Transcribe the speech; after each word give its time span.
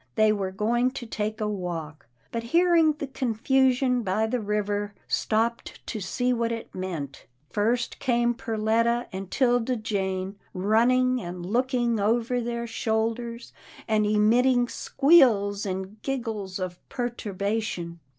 They 0.15 0.31
were 0.31 0.49
going 0.49 0.89
to 0.93 1.05
take 1.05 1.39
a 1.39 1.47
walk, 1.47 2.07
but 2.31 2.41
hearing 2.41 2.93
the 2.93 3.05
confusion 3.05 4.01
by 4.01 4.25
the 4.25 4.39
river, 4.39 4.95
stopped 5.07 5.79
to 5.85 5.99
see 6.01 6.33
what 6.33 6.51
it 6.51 6.73
meant. 6.73 7.27
First 7.51 7.99
came 7.99 8.33
Perletta 8.33 9.05
and 9.13 9.29
'Tilda 9.29 9.75
Jane, 9.75 10.37
running 10.55 11.21
and 11.21 11.45
looking 11.45 11.99
over 11.99 12.41
their 12.41 12.65
shoulders, 12.65 13.53
and 13.87 14.07
emitting 14.07 14.67
squeals 14.69 15.67
and 15.67 16.01
giggles 16.01 16.57
of 16.57 16.79
perturbation. 16.89 17.99